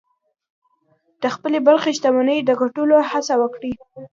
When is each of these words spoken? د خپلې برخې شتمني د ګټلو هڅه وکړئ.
د 1.21 1.23
خپلې 1.35 1.59
برخې 1.67 1.91
شتمني 1.97 2.37
د 2.43 2.51
ګټلو 2.61 2.95
هڅه 3.11 3.33
وکړئ. 3.41 3.73